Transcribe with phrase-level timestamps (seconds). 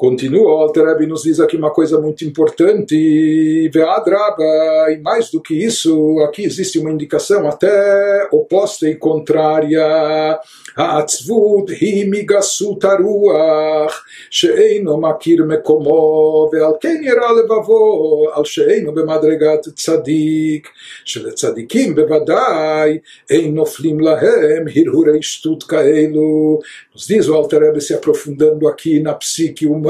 [0.00, 5.54] Continua, o Alter nos diz aqui uma coisa muito importante, Veadraba, e mais do que
[5.54, 10.38] isso, aqui existe uma indicação até oposta e contrária.
[10.76, 20.68] העצבות היא מגסות הרוח שאינו מכיר מקומו ועל כן ירא לבבו על שאינו במדרגת צדיק
[21.04, 22.98] שלצדיקים בוודאי
[23.30, 26.58] אין נופלים להם הרהורי שטות כאלו.
[26.94, 29.86] Nos diz o Alter se aprofundando aqui na psique humana,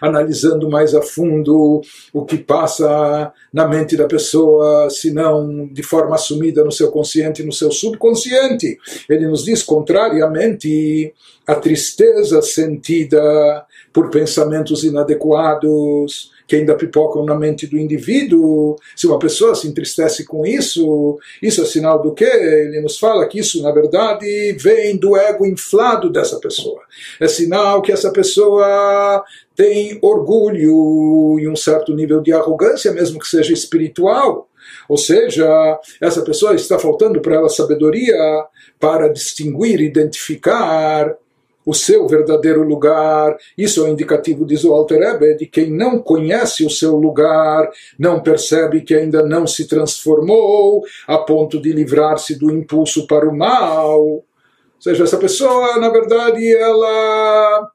[0.00, 1.80] analisando mais a fundo
[2.12, 7.42] o que passa na mente da pessoa, se não de forma assumida no seu consciente
[7.42, 8.78] e no seu subconsciente.
[9.08, 11.12] Ele nos diz, contrariamente,
[11.46, 18.76] a tristeza sentida por pensamentos inadequados, que ainda pipocam na mente do indivíduo.
[18.96, 22.24] Se uma pessoa se entristece com isso, isso é sinal do quê?
[22.24, 26.80] Ele nos fala que isso, na verdade, vem do ego inflado dessa pessoa.
[27.20, 29.22] É sinal que essa pessoa
[29.54, 34.48] tem orgulho e um certo nível de arrogância, mesmo que seja espiritual.
[34.88, 38.16] Ou seja, essa pessoa está faltando para ela sabedoria
[38.80, 41.14] para distinguir, identificar
[41.68, 43.36] o seu verdadeiro lugar.
[43.56, 47.70] Isso é um indicativo, diz o Alter Ebe, de quem não conhece o seu lugar,
[47.98, 53.36] não percebe que ainda não se transformou a ponto de livrar-se do impulso para o
[53.36, 54.00] mal.
[54.00, 54.24] Ou
[54.80, 57.70] seja, essa pessoa, na verdade, ela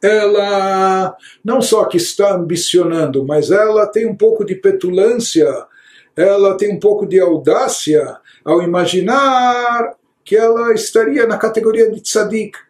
[0.00, 5.52] ela não só que está ambicionando, mas ela tem um pouco de petulância,
[6.16, 9.94] ela tem um pouco de audácia ao imaginar
[10.24, 12.69] que ela estaria na categoria de tzadik.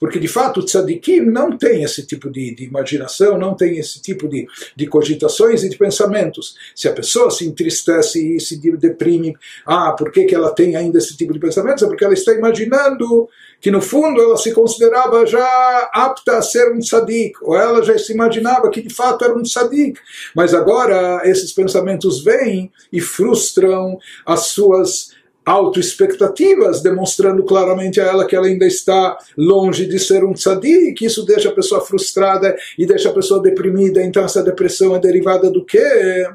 [0.00, 4.00] Porque de fato o tzadikim não tem esse tipo de, de, imaginação, não tem esse
[4.00, 6.56] tipo de, de cogitações e de pensamentos.
[6.74, 10.96] Se a pessoa se entristece e se deprime, ah, por que, que ela tem ainda
[10.96, 11.82] esse tipo de pensamentos?
[11.82, 13.28] É porque ela está imaginando
[13.60, 17.98] que no fundo ela se considerava já apta a ser um tzadik, ou ela já
[17.98, 20.00] se imaginava que de fato era um tzadik.
[20.34, 25.10] Mas agora esses pensamentos vêm e frustram as suas
[25.50, 31.26] autoexpectativas, demonstrando claramente a ela que ela ainda está longe de ser um tzadik, isso
[31.26, 35.64] deixa a pessoa frustrada e deixa a pessoa deprimida, então essa depressão é derivada do
[35.64, 36.26] quê?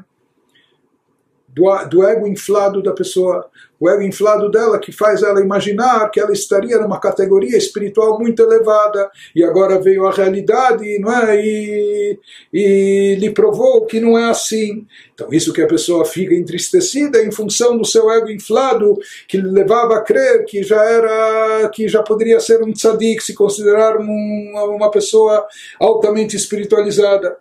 [1.56, 3.48] Do, do ego inflado da pessoa
[3.80, 8.42] o ego inflado dela que faz ela imaginar que ela estaria numa categoria espiritual muito
[8.42, 11.40] elevada e agora veio a realidade não é?
[11.42, 12.18] E,
[12.52, 14.86] e lhe provou que não é assim.
[15.14, 19.48] Então isso que a pessoa fica entristecida em função do seu ego inflado que lhe
[19.48, 24.52] levava a crer que já era que já poderia ser um tzadik se considerar um,
[24.74, 25.46] uma pessoa
[25.80, 27.36] altamente espiritualizada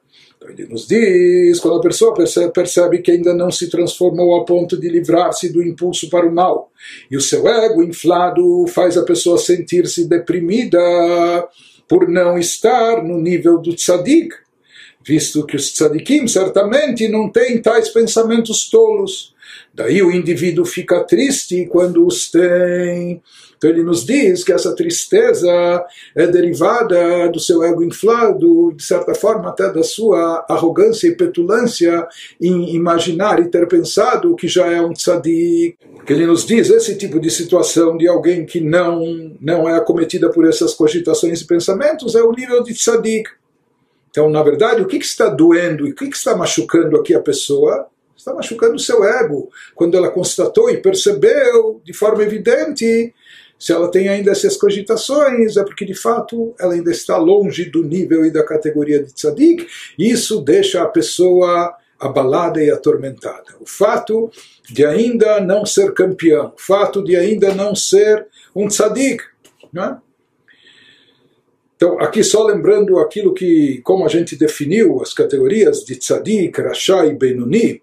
[0.51, 4.79] ele nos diz, quando a pessoa percebe, percebe, que ainda não se transformou a ponto
[4.79, 6.71] de livrar-se do impulso para o mal,
[7.09, 10.79] e o seu ego inflado faz a pessoa sentir-se deprimida
[11.87, 14.33] por não estar no nível do tzadik,
[15.05, 19.34] visto que os tzadikim certamente não têm tais pensamentos tolos.
[19.75, 23.21] Daí o indivíduo fica triste quando os tem.
[23.57, 25.49] Então ele nos diz que essa tristeza
[26.15, 32.07] é derivada do seu ego inflado, de certa forma até da sua arrogância e petulância
[32.39, 35.77] em imaginar e ter pensado que já é um tzadik.
[35.93, 40.29] Porque ele nos diz esse tipo de situação de alguém que não, não é acometida
[40.29, 43.29] por essas cogitações e pensamentos é o nível de tzadik.
[44.09, 47.13] Então, na verdade, o que, que está doendo e o que, que está machucando aqui
[47.13, 47.89] a pessoa?
[48.25, 49.51] Está machucando o seu ego.
[49.75, 53.13] Quando ela constatou e percebeu de forma evidente,
[53.59, 57.83] se ela tem ainda essas cogitações, é porque de fato ela ainda está longe do
[57.83, 63.55] nível e da categoria de tzadik, isso deixa a pessoa abalada e atormentada.
[63.61, 64.29] O fato
[64.69, 69.23] de ainda não ser campeão, o fato de ainda não ser um tzadik,
[69.77, 70.05] é?
[71.75, 77.05] Então, aqui só lembrando aquilo que, como a gente definiu as categorias de tzadik, rasha
[77.05, 77.81] e benuni,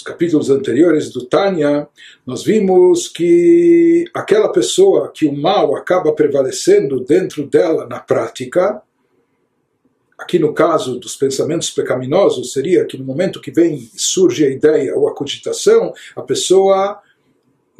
[0.00, 1.86] nos capítulos anteriores do Tânia,
[2.26, 8.82] nós vimos que aquela pessoa que o mal acaba prevalecendo dentro dela na prática,
[10.18, 14.96] aqui no caso dos pensamentos pecaminosos, seria que no momento que vem surge a ideia
[14.96, 17.00] ou a cogitação, a pessoa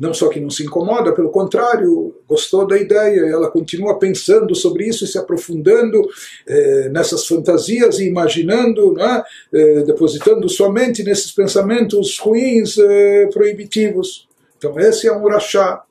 [0.00, 4.88] não só que não se incomoda, pelo contrário, gostou da ideia, ela continua pensando sobre
[4.88, 6.00] isso e se aprofundando
[6.48, 14.26] eh, nessas fantasias e imaginando, né, eh, depositando sua mente nesses pensamentos ruins, eh, proibitivos.
[14.56, 15.82] Então, esse é um rachá.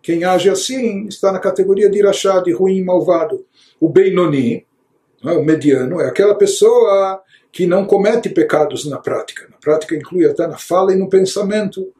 [0.00, 3.44] Quem age assim está na categoria de rachá, de ruim malvado.
[3.78, 4.64] O Beinoni,
[5.22, 7.20] né, o mediano, é aquela pessoa
[7.52, 9.46] que não comete pecados na prática.
[9.50, 11.92] Na prática inclui até na fala e no pensamento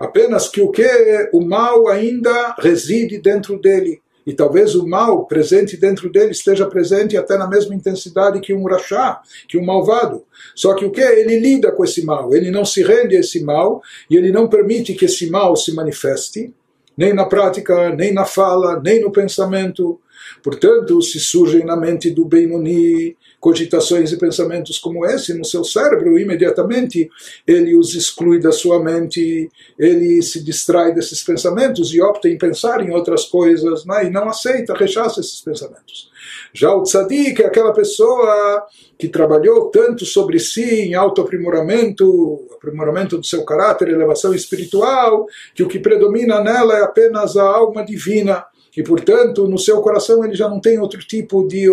[0.00, 4.00] Apenas que o que o mal ainda reside dentro dele.
[4.26, 8.64] E talvez o mal presente dentro dele esteja presente até na mesma intensidade que um
[8.64, 10.24] rachá, que um malvado.
[10.54, 11.02] Só que o que?
[11.02, 14.48] Ele lida com esse mal, ele não se rende a esse mal e ele não
[14.48, 16.54] permite que esse mal se manifeste,
[16.96, 20.00] nem na prática, nem na fala, nem no pensamento.
[20.42, 26.18] Portanto, se surgem na mente do Benoni cogitações e pensamentos como esse no seu cérebro,
[26.18, 27.10] imediatamente
[27.46, 32.86] ele os exclui da sua mente, ele se distrai desses pensamentos e opta em pensar
[32.86, 34.06] em outras coisas né?
[34.06, 36.10] e não aceita, rechaça esses pensamentos.
[36.52, 38.66] Já o tzadik é aquela pessoa
[38.98, 45.68] que trabalhou tanto sobre si em autoaprimoramento, aprimoramento do seu caráter, elevação espiritual, que o
[45.68, 48.44] que predomina nela é apenas a alma divina
[48.76, 51.66] e portanto no seu coração ele já não tem outro tipo de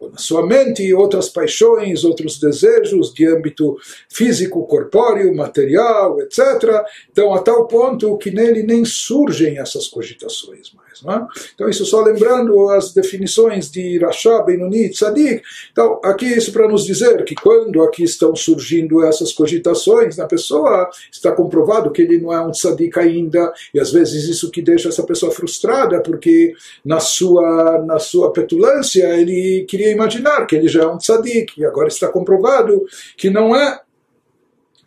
[0.00, 3.76] na sua mente outras paixões outros desejos de âmbito
[4.08, 10.88] físico corpóreo material etc então a tal ponto que nele nem surgem essas cogitações mais
[10.98, 11.26] é?
[11.54, 16.84] então isso só lembrando as definições de Rasha, Benoni, Tzadik então aqui isso para nos
[16.84, 22.32] dizer que quando aqui estão surgindo essas cogitações na pessoa está comprovado que ele não
[22.32, 26.37] é um Tzadik ainda e às vezes isso que deixa essa pessoa frustrada porque
[26.84, 31.64] na sua, na sua petulância ele queria imaginar que ele já é um tzadik, e
[31.64, 32.84] agora está comprovado
[33.16, 33.80] que não é.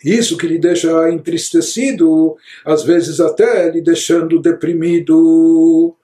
[0.04, 5.96] Isso que lhe deixa entristecido, às vezes até lhe deixando deprimido.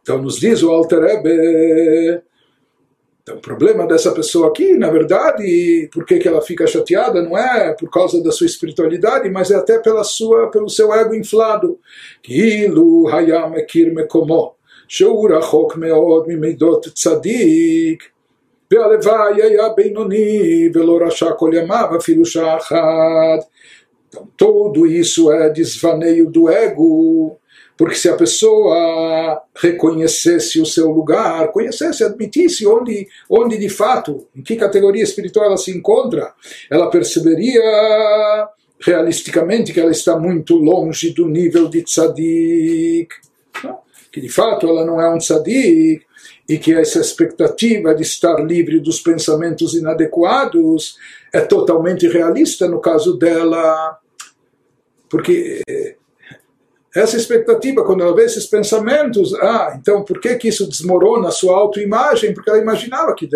[0.00, 2.22] Então nos diz o Alter Ebe,
[3.24, 7.38] então, o problema dessa pessoa aqui, na verdade, por que, que ela fica chateada, não
[7.38, 11.80] é por causa da sua espiritualidade, mas é até pela sua, pelo seu ego inflado.
[12.22, 14.54] Kilu hayam ekir mekomo.
[14.87, 18.03] שהוא רחוק מאוד ממידות צדיק,
[18.71, 23.39] והלוואי היה בינוני ולא רשע כל ימיו אפילו שעה אחת.
[24.09, 27.37] Então, tudo isso é desvaneio do ego,
[27.77, 34.41] porque se a pessoa reconhecesse o seu lugar, conhecesse, admitisse onde, onde de fato, em
[34.41, 36.33] que categoria espiritual ela se encontra,
[36.71, 37.61] ela perceberia
[38.81, 43.09] realisticamente que ela está muito longe do nível de tzadik
[44.14, 46.06] que de fato ela não é um tzadik,
[46.48, 50.96] e que essa expectativa de estar livre dos pensamentos inadequados
[51.32, 53.98] é totalmente realista no caso dela,
[55.10, 55.62] porque
[56.94, 61.32] essa expectativa, quando ela vê esses pensamentos, ah, então por que, que isso desmorona a
[61.32, 62.32] sua autoimagem?
[62.32, 63.28] Porque ela imaginava que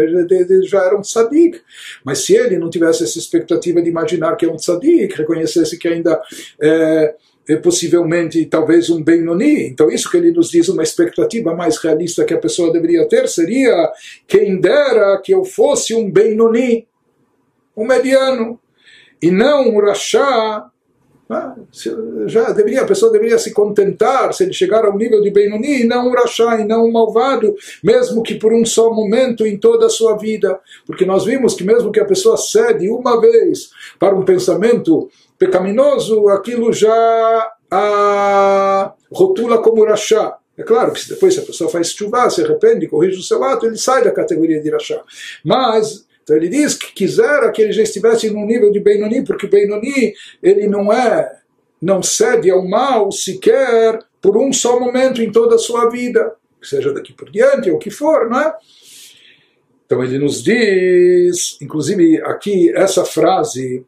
[0.63, 1.61] já era um tzadik.
[2.05, 5.89] Mas se ele não tivesse essa expectativa de imaginar que é um tzadik, reconhecesse que
[5.89, 6.23] ainda
[6.63, 7.17] é,
[7.57, 9.69] possivelmente talvez um Benoni.
[9.69, 13.29] Então isso que ele nos diz, uma expectativa mais realista que a pessoa deveria ter
[13.29, 13.91] seria
[14.27, 16.87] quem dera que eu fosse um Benoni,
[17.77, 18.61] um mediano,
[19.23, 20.71] e não um Rachá.
[21.31, 21.55] Ah,
[22.27, 26.09] já deveria, a pessoa deveria se contentar se ele chegar ao nível de Benoni, não
[26.09, 27.55] um Rachá e não um malvado,
[27.85, 30.59] mesmo que por um só momento em toda a sua vida.
[30.87, 36.29] Porque nós vimos que mesmo que a pessoa cede uma vez para um pensamento pecaminoso,
[36.29, 40.37] aquilo já a rotula como rachá.
[40.57, 43.67] É claro que depois se a pessoa faz chuva, se arrepende, corrige o seu ato,
[43.67, 45.01] ele sai da categoria de rachá.
[45.45, 49.47] Mas então ele diz que quisera que ele já estivesse no nível de Benoni, porque
[49.47, 50.13] Benoni
[50.43, 51.39] ele não é,
[51.81, 56.93] não cede ao mal sequer por um só momento em toda a sua vida, seja
[56.93, 58.53] daqui por diante ou o que for, não é?
[59.87, 63.87] Então ele nos diz, inclusive aqui essa frase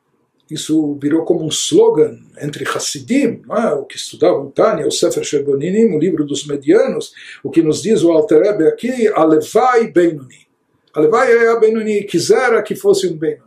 [0.50, 3.73] isso virou como um slogan entre Hassidim, é?
[3.75, 8.02] o que estudavam Tânia, o Sefer Sherboninim, o livro dos medianos, o que nos diz
[8.02, 10.49] o Alter Rebbe aqui, Alevai Benoni.
[10.92, 13.45] Alevai é a Benoni, quisera que fosse um Benoni.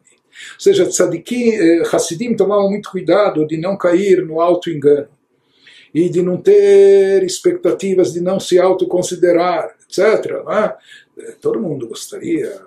[0.56, 5.10] Ou seja, tzadikim, eh, Hassidim tomavam muito cuidado de não cair no auto-engano
[5.94, 10.32] e de não ter expectativas de não se autoconsiderar, etc.
[10.50, 10.74] É?
[11.18, 12.62] Eh, todo mundo gostaria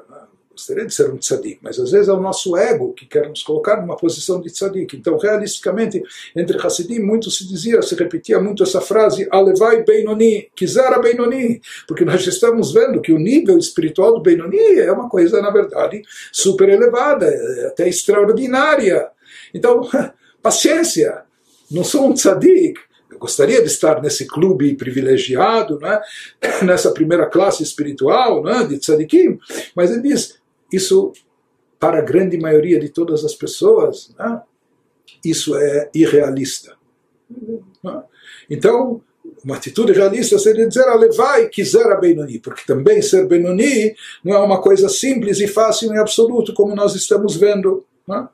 [0.57, 3.43] gostaria de ser um tzadik, mas às vezes é o nosso ego que quer nos
[3.43, 4.97] colocar numa posição de tzadik.
[4.97, 6.03] Então, realisticamente,
[6.35, 12.07] entre Hassidim, muito se dizia, se repetia muito essa frase, Alevai Beinoni, Kizara Beinoni, porque
[12.07, 16.71] nós estamos vendo que o nível espiritual do Beinoni é uma coisa, na verdade, super
[16.71, 17.29] elevada,
[17.67, 19.09] até extraordinária.
[19.53, 19.83] Então,
[20.43, 21.23] paciência,
[21.71, 22.79] não sou um tzadik,
[23.17, 26.01] eu gostaria de estar nesse clube privilegiado, né?
[26.63, 28.65] nessa primeira classe espiritual né?
[28.65, 29.39] de tzadikim,
[29.75, 30.39] mas ele diz,
[30.73, 31.13] isso,
[31.79, 34.43] para a grande maioria de todas as pessoas, né,
[35.25, 36.77] isso é irrealista.
[37.83, 38.03] Né?
[38.51, 39.01] Então,
[39.45, 43.95] uma atitude realista seria dizer Alevai quiser a Benoni, porque também ser Benoni
[44.25, 47.85] não é uma coisa simples e fácil em absoluto, como nós estamos vendo.
[48.07, 48.29] Né?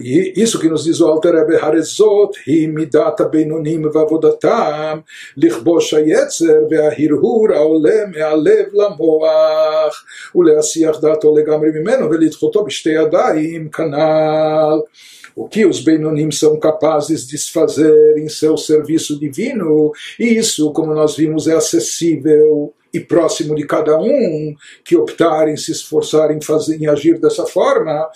[0.00, 5.02] E isso que nos diz o Alter Rebbe Harezot, Himidata Benonim Vavodatam,
[5.36, 9.96] Lichbosh Hayetzer Veahirhur Aolem Ealev Lamoach,
[10.34, 14.86] Uleasiach Dato Legamri Mimeno Velitchoto Bisteyadaim Canal.
[15.34, 20.94] O que os Benonim são capazes de fazer em seu serviço divino, e isso, como
[20.94, 26.86] nós vimos, é acessível e próximo de cada um que optarem se esforçarem em, em
[26.86, 28.08] agir dessa forma,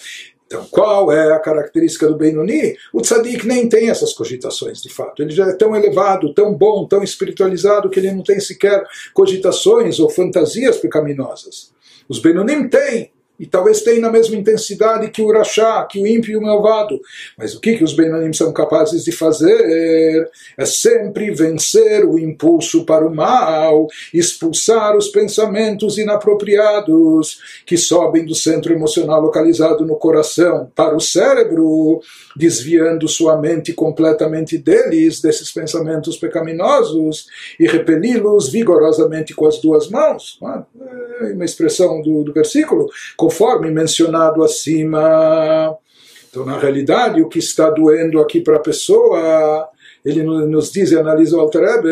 [0.51, 2.77] então, qual é a característica do Benoni?
[2.93, 5.23] O tzadik nem tem essas cogitações, de fato.
[5.23, 8.83] Ele já é tão elevado, tão bom, tão espiritualizado, que ele não tem sequer
[9.15, 11.71] cogitações ou fantasias pecaminosas.
[12.09, 16.33] Os Benonim têm, e talvez tenha na mesma intensidade que o Rachá, que o ímpio
[16.33, 17.01] e o malvado.
[17.39, 20.29] Mas o que, que os Benanim são capazes de fazer?
[20.59, 28.35] É sempre vencer o impulso para o mal, expulsar os pensamentos inapropriados que sobem do
[28.35, 32.03] centro emocional localizado no coração para o cérebro,
[32.37, 37.27] desviando sua mente completamente deles, desses pensamentos pecaminosos,
[37.59, 40.39] e repeli-los vigorosamente com as duas mãos.
[41.23, 42.87] É uma expressão do, do versículo
[43.31, 45.77] conforme mencionado acima.
[46.29, 49.69] Então, na realidade, o que está doendo aqui para a pessoa,
[50.05, 51.87] ele nos diz e analisa o Altareb,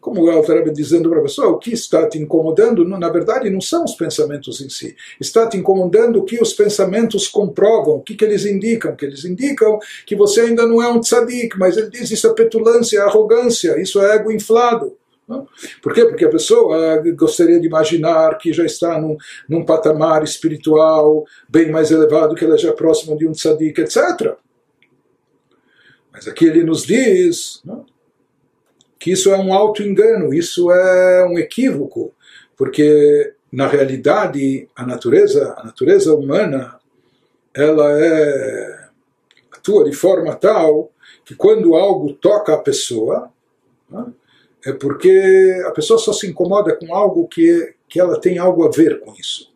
[0.00, 3.60] como o Altareb dizendo para a pessoa, o que está te incomodando, na verdade, não
[3.60, 4.94] são os pensamentos em si.
[5.18, 8.94] Está te incomodando o que os pensamentos comprovam, o que, que eles indicam.
[8.94, 12.34] Que eles indicam que você ainda não é um tzadik, mas ele diz isso é
[12.34, 14.94] petulância, é arrogância, isso é ego inflado.
[15.82, 16.04] Por quê?
[16.04, 19.16] Porque a pessoa gostaria de imaginar que já está num,
[19.48, 24.36] num patamar espiritual bem mais elevado, que ela já é próxima de um tzadik, etc.
[26.12, 27.86] Mas aqui ele nos diz não?
[28.98, 32.12] que isso é um auto-engano, isso é um equívoco,
[32.56, 36.78] porque na realidade a natureza, a natureza humana,
[37.54, 38.88] ela é
[39.52, 40.90] atua de forma tal
[41.24, 43.30] que quando algo toca a pessoa,
[43.88, 44.14] não?
[44.66, 48.70] É porque a pessoa só se incomoda com algo que, que ela tem algo a
[48.70, 49.52] ver com isso.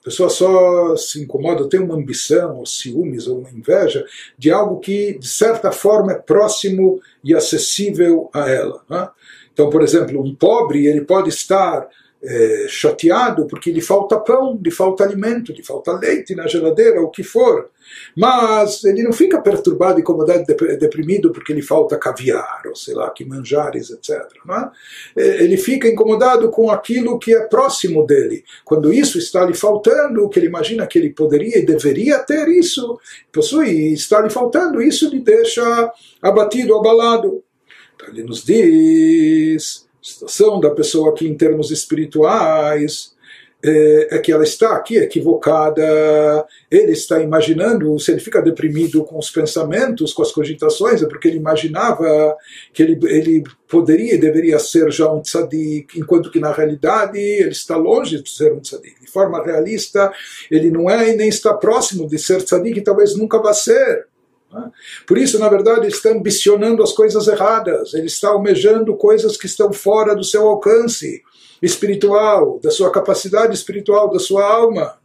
[0.00, 4.04] A pessoa só se incomoda, tem uma ambição, ou ciúmes, ou uma inveja
[4.36, 8.82] de algo que, de certa forma, é próximo e acessível a ela.
[8.88, 9.08] Né?
[9.52, 11.86] Então, por exemplo, um pobre ele pode estar
[12.22, 17.10] é, chateado porque lhe falta pão, lhe falta alimento, lhe falta leite na geladeira, o
[17.10, 17.70] que for.
[18.16, 20.44] Mas ele não fica perturbado, incomodado,
[20.78, 24.20] deprimido porque lhe falta caviar, ou sei lá, que manjares, etc.
[25.16, 25.20] É?
[25.20, 25.42] é?
[25.42, 28.44] Ele fica incomodado com aquilo que é próximo dele.
[28.64, 32.98] Quando isso está lhe faltando, que ele imagina que ele poderia e deveria ter isso,
[33.32, 37.42] possui, está lhe faltando, isso lhe deixa abatido, abalado.
[37.96, 43.14] Então ele nos diz situação da pessoa aqui em termos espirituais
[43.62, 49.18] é, é, que ela está aqui equivocada, ele está imaginando, se ele fica deprimido com
[49.18, 52.34] os pensamentos, com as cogitações, é porque ele imaginava
[52.72, 57.50] que ele, ele poderia e deveria ser já um tzadik, enquanto que na realidade ele
[57.50, 58.98] está longe de ser um tzadik.
[58.98, 60.10] De forma realista,
[60.50, 64.06] ele não é e nem está próximo de ser tzadik e talvez nunca vá ser.
[64.52, 64.70] Né?
[65.06, 69.46] Por isso, na verdade, ele está ambicionando as coisas erradas, ele está almejando coisas que
[69.46, 71.22] estão fora do seu alcance
[71.62, 74.98] espiritual, da sua capacidade espiritual, da sua alma.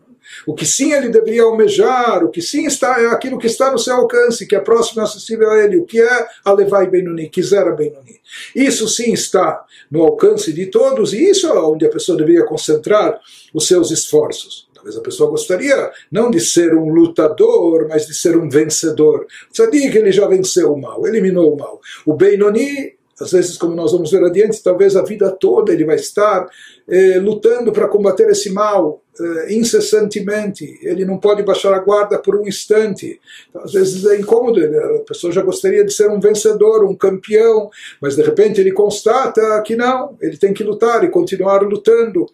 [0.46, 3.78] O que sim ele deveria almejar, o que sim está é aquilo que está no
[3.78, 7.30] seu alcance, que é próximo e acessível a ele, o que é a Levai Benoni,
[7.30, 8.20] Kizera Benoni.
[8.56, 13.20] Isso sim está no alcance de todos, e isso é onde a pessoa deveria concentrar
[13.54, 14.65] os seus esforços.
[14.98, 19.26] A pessoa gostaria não de ser um lutador, mas de ser um vencedor.
[19.52, 21.82] Tzadik, ele já venceu o mal, eliminou o mal.
[22.06, 25.96] O Beinoni, às vezes, como nós vamos ver adiante, talvez a vida toda ele vai
[25.96, 26.48] estar
[26.88, 30.78] eh, lutando para combater esse mal eh, incessantemente.
[30.84, 33.20] Ele não pode baixar a guarda por um instante.
[33.50, 37.70] Então, às vezes é incômodo, a pessoa já gostaria de ser um vencedor, um campeão,
[38.02, 42.28] mas de repente ele constata que não, ele tem que lutar e continuar lutando.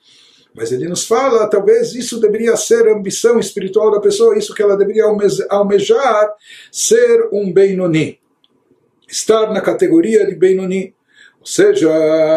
[0.54, 4.62] Mas ele nos fala, talvez isso deveria ser a ambição espiritual da pessoa, isso que
[4.62, 5.06] ela deveria
[5.50, 6.34] almejar,
[6.72, 8.20] ser um Benoni.
[9.08, 10.94] Estar na categoria de Benoni.
[11.42, 11.90] Ou seja,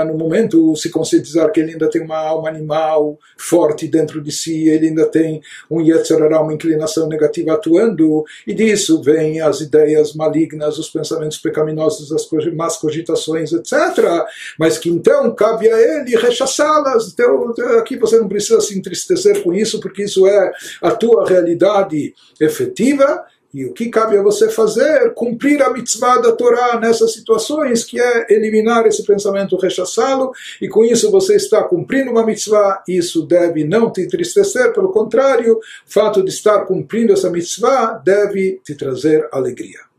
[0.06, 4.66] no momento se conscientizar que ele ainda tem uma alma animal forte dentro de si,
[4.66, 10.78] ele ainda tem um Yetzirah, uma inclinação negativa atuando, e disso vêm as ideias malignas,
[10.78, 14.24] os pensamentos pecaminosos, as más cogitações, etc.
[14.58, 17.12] Mas que então cabe a ele rechaçá-las.
[17.12, 22.14] Então, aqui você não precisa se entristecer com isso, porque isso é a tua realidade
[22.40, 23.22] efetiva
[23.54, 25.14] E o que cabe a você fazer?
[25.14, 30.84] Cumprir a mitzvah da Torá nessas situações, que é eliminar esse pensamento, rechaçá-lo, e com
[30.84, 32.82] isso você está cumprindo uma mitzvah.
[32.88, 38.60] Isso deve não te entristecer, pelo contrário, o fato de estar cumprindo essa mitzvah deve
[38.64, 39.93] te trazer alegria.